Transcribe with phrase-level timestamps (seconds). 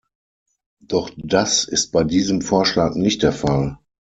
[0.79, 3.77] Doch das ist bei diesem Vorschlag nicht der Fall.